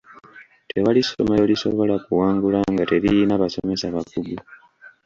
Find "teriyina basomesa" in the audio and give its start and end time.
2.89-3.85